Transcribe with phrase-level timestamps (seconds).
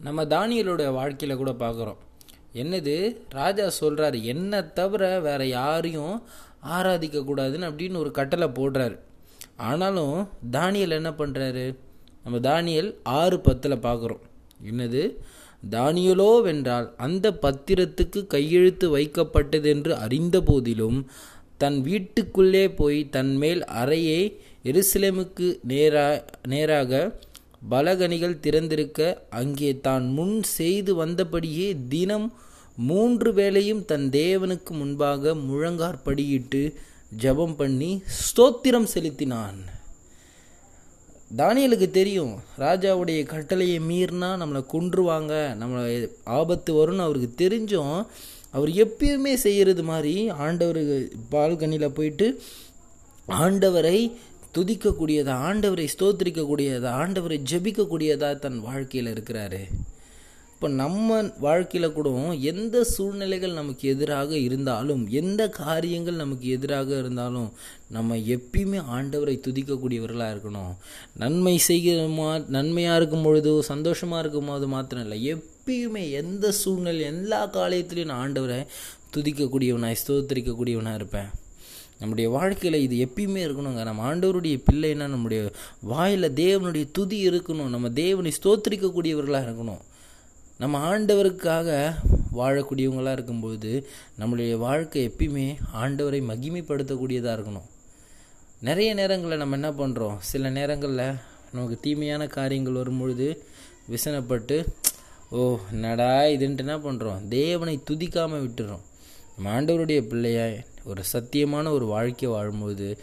[0.00, 1.96] நம்ம தானியலோட வாழ்க்கையில் கூட பார்க்குறோம்.
[2.54, 3.16] என்னது?
[3.30, 6.22] ராஜா சொல்கிறாரு என்னை தவிர வேறு யாரையும்
[6.70, 8.98] ஆராதிக்கக்கூடாதுன்னு அப்படின்னு ஒரு கட்டளை போடுறாரு.
[9.56, 11.76] ஆனாலும் தானியல் என்ன பண்ணுறாரு
[12.24, 14.22] நம்ம தானியல் ஆறு பத்தில் பார்க்குறோம்.
[14.70, 15.16] என்னது?
[15.70, 21.06] தானியலோ வென்றால் அந்த பத்திரத்துக்கு கையெழுத்து வைக்கப்பட்டதென்று அறிந்த போதிலும்
[21.56, 26.06] தன் வீட்டுக்குள்ளே போய் தன் மேல் அறையை எருசலேமுக்கு நேரா
[26.48, 27.18] நேராக
[27.68, 32.32] பலகனிகள் திறந்திருக்க அங்கே தான் முன் செய்து வந்தபடியே தினம்
[32.76, 36.74] மூன்று வேளையும் தன் தேவனுக்கு முன்பாக முழங்கார் படியிட்டு
[37.22, 39.58] ஜெபம் பண்ணி ஸ்தோத்திரம் செலுத்தினான்.
[41.36, 48.06] தானியலுக்கு தெரியும் ராஜாவுடைய கட்டளையை மீறினா நம்மளை கொன்றுவாங்க நம்மளை ஆபத்து வரும்னு அவருக்கு தெரிஞ்சும்
[48.50, 52.40] அவர் எப்பயுமே செய்கிறது மாதிரி ஆண்டவர் பால்கனியில் போயிட்டு
[53.28, 54.12] ஆண்டவரை
[54.54, 55.34] துதிக்கக்கூடியதா?
[55.48, 56.90] ஆண்டவரை ஸ்தோத்திரிக்கக்கூடியதா?
[57.02, 59.62] ஆண்டவரை ஜபிக்கக்கூடியதா தன் வாழ்க்கையில் இருக்கிறாரு.
[60.54, 62.08] இப்போ நம்ம வாழ்க்கையில் கூட
[62.50, 67.46] எந்த சூழ்நிலைகள் நமக்கு எதிராக இருந்தாலும் எந்த காரியங்கள் நமக்கு எதிராக இருந்தாலும்
[67.96, 70.74] நம்ம எப்பயுமே ஆண்டவரை துதிக்கக்கூடியவர்களாக இருக்கணும்.
[71.22, 75.20] நன்மை செய்கிறமா நன்மையாக இருக்கும் பொழுதோ சந்தோஷமாக இருக்கும் போது மாத்திரம் இல்லை.
[75.34, 78.60] எப்பயுமே எந்த சூழ்நிலை எல்லா காலத்திலையும் நான் ஆண்டவரை
[79.16, 81.30] துதிக்கக்கூடியவனாக ஸ்தோத்திரிக்கக்கூடியவனாக இருப்பேன்.
[82.00, 83.82] நம்முடைய வாழ்க்கையில் இது எப்பயுமே இருக்கணுங்க.
[83.88, 85.42] நம்ம ஆண்டவருடைய பிள்ளைன்னா நம்முடைய
[85.92, 87.72] வாயில் தேவனுடைய துதி இருக்கணும்.
[87.74, 89.82] நம்ம தேவனை ஸ்தோத்திரிக்கக்கூடியவர்களாக இருக்கணும்.
[90.62, 91.68] நம்ம ஆண்டவருக்காக
[92.38, 93.70] வாழக்கூடியவங்களாக இருக்கும்போது
[94.20, 95.46] நம்மளுடைய வாழ்க்கை எப்பயுமே
[95.82, 97.68] ஆண்டவரை மகிமைப்படுத்தக்கூடியதாக இருக்கணும்.
[98.68, 101.06] நிறைய நேரங்களில் நம்ம என்ன பண்ணுறோம் சில நேரங்களில்
[101.54, 103.28] நமக்கு தீமையான காரியங்கள் வரும்பொழுது
[103.92, 104.56] விசனப்பட்டு
[105.38, 105.40] ஓ
[105.84, 108.84] நடா இதுன்ட்டு என்ன பண்ணுறோம் தேவனை துதிக்காமல் விட்டுறோம்.
[109.42, 112.98] நம்ம ஆண்டவருடைய பிள்ளையாய் ஒரு சத்தியமான ஒரு வாழ்க்கை வாழும்போது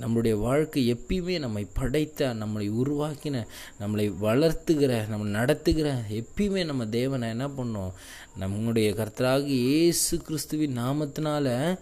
[0.00, 3.46] நம்மளுடைய வாழ்க்கை எப்பயுமே நம்மை படைத்த நம்மளை உருவாக்கின
[3.80, 7.92] நம்மளை வளர்த்துகிற நம்மளை நடத்துகிற எப்பயுமே நம்ம தேவனை என்ன பண்ணோம்?
[8.36, 11.78] நம்முடைய கர்த்தராக இயேசு கிறிஸ்துவின் நாமத்தினால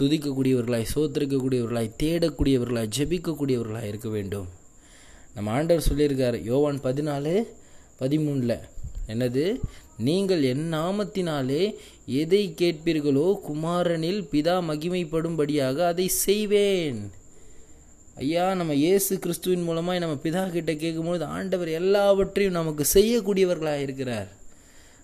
[0.00, 4.48] துதிக்கக்கூடியவர்களாய் சோத்திருக்கக்கூடியவர்களாய் தேடக்கூடியவர்களாய் ஜபிக்கக்கூடியவர்களாய் இருக்க வேண்டும்.
[5.34, 7.42] நம்ம ஆண்டவர் சொல்லியிருக்கார் யோவான் பதினாலு
[8.00, 8.58] பதிமூணில்
[9.08, 9.60] என்னது?
[9.98, 11.74] நீங்கள் என் நாமத்தினாலே
[12.06, 13.26] எதை கேட்பீர்களோ?
[13.48, 17.10] குமாரனில் பிதா மகிமைப்படும்படியாக அதை செய்வேன்.
[18.16, 24.28] ஐயா நம்ம இயேசு கிறிஸ்துவின் மூலமாக நம்ம பிதா கிட்ட கேட்கும்பொழுது ஆண்டவர் எல்லாவற்றையும் நமக்கு செய்யக்கூடியவர்களாக இருக்கிறார்.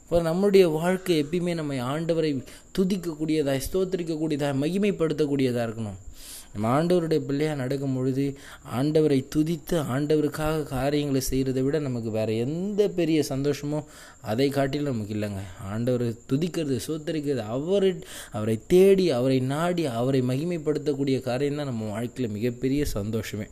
[0.02, 2.42] இப்போ நம்முடைய வாழ்க்கை எப்பயுமே நம்ம ஆண்டவரை
[2.78, 5.98] துதிக்கக்கூடியதாக ஸ்தோத்திரிக்கக்கூடியதாக மகிமைப்படுத்தக்கூடியதாக இருக்கணும்.
[6.52, 8.24] நம்ம ஆண்டவருடைய பிள்ளையாக நடக்கும் பொழுது
[8.76, 13.84] ஆண்டவரை துதித்து ஆண்டவருக்காக காரியங்களை செய்கிறத விட நமக்கு வேறு எந்த பெரிய சந்தோஷமோ
[14.20, 15.44] அதை காட்டிலும் நமக்கு இல்லைங்க.
[15.74, 17.88] ஆண்டவரை துதிக்கிறது சோத்தரிக்கிறது அவர்
[18.32, 23.46] அவரை தேடி அவரை நாடி அவரை மகிமைப்படுத்தக்கூடிய காரியம் தான் நம்ம வாழ்க்கையில் மிகப்பெரிய சந்தோஷமே.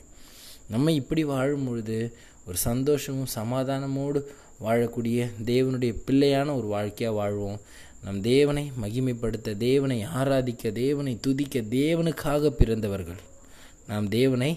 [0.69, 2.16] நம்ம இப்படி வாழும் பொழுது
[2.47, 4.20] ஒரு சந்தோஷமும் சமாதானமோடு
[4.64, 7.58] வாழக்கூடிய தேவனுடைய பிள்ளையான ஒரு வாழ்க்கையாக வாழ்வோம்.
[8.04, 13.20] நம் தேவனை மகிமைப்படுத்த தேவனை ஆராதிக்க தேவனை துதிக்க தேவனுக்காக பிறந்தவர்கள்.
[13.91, 14.50] நாம் தேவனை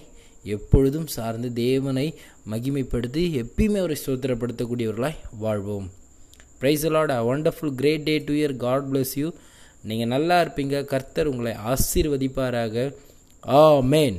[0.54, 2.06] எப்பொழுதும் சார்ந்து தேவனை
[2.50, 5.86] மகிமைப்படுத்தி எப்பயுமே அவரை சுதந்திரப்படுத்தக்கூடியவர்களாய் வாழ்வோம்.
[6.60, 9.28] Praise a lot a wonderful great day to year God bless you
[9.90, 10.84] நீங்கள் நல்லா இருப்பீங்க.
[10.84, 12.94] கர்த்தர் உங்களை ஆசீர்வதிப்பாராக.
[13.44, 13.62] ஆ
[13.94, 14.18] மேன்